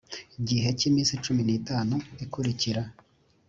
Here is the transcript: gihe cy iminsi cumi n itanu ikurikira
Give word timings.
gihe 0.47 0.67
cy 0.79 0.85
iminsi 0.89 1.13
cumi 1.23 1.41
n 1.47 1.49
itanu 1.59 1.95
ikurikira 2.23 2.81